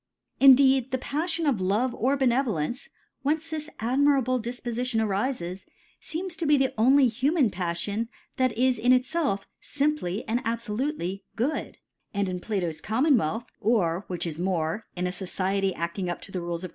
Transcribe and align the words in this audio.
Indeed 0.39 0.89
the 0.89 0.97
Paflion 0.97 1.47
of 1.47 1.61
Love 1.61 1.93
or 1.93 2.17
Be 2.17 2.25
nevolence 2.25 2.89
whence 3.21 3.51
this 3.51 3.69
admirable 3.79 4.41
Difpofi 4.41 4.83
tion 4.83 4.99
arifes, 4.99 5.63
feems 6.01 6.35
to 6.37 6.47
be 6.47 6.57
the 6.57 6.73
only 6.75 7.05
human 7.05 7.51
Paflion 7.51 8.07
that 8.37 8.51
is 8.57 8.79
in 8.79 8.93
itielf 8.93 9.43
(imply 9.79 10.23
and 10.27 10.43
abfolutely 10.43 11.21
good; 11.35 11.77
and 12.15 12.27
in 12.27 12.39
Plalo^s 12.39 12.81
Commonwealth 12.81 13.45
or 13.59 14.05
(which 14.07 14.25
is 14.25 14.39
more) 14.39 14.87
in 14.95 15.05
a 15.05 15.11
Society 15.11 15.71
afting 15.75 16.09
up 16.09 16.19
to 16.21 16.31
the 16.31 16.39
(i66). 16.39 16.41
t*he 16.41 16.45
Rules 16.45 16.63
of. 16.63 16.69